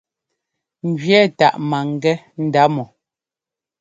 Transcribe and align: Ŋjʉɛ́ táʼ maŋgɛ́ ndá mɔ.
Ŋjʉɛ́ 0.89 1.23
táʼ 1.37 1.55
maŋgɛ́ 1.69 2.15
ndá 2.45 2.63
mɔ. 2.75 2.83